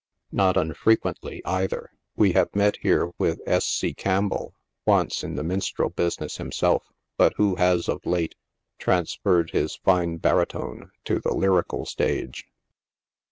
Not 0.31 0.57
unfrequently, 0.57 1.43
either, 1.45 1.91
we 2.15 2.31
have 2.31 2.55
met 2.55 2.77
here 2.77 3.11
with 3.19 3.39
S. 3.45 3.65
C. 3.67 3.93
Campbell, 3.93 4.55
once 4.83 5.23
in 5.23 5.35
the 5.35 5.43
minstrel 5.43 5.91
business 5.91 6.37
himself, 6.37 6.91
but 7.17 7.33
who 7.37 7.53
has, 7.57 7.87
of 7.87 8.03
late, 8.03 8.33
transferred 8.79 9.51
his 9.51 9.75
fine 9.75 10.17
baritone 10.17 10.89
to 11.03 11.19
the 11.19 11.35
ly 11.35 11.45
rical 11.49 11.85
stage. 11.87 12.45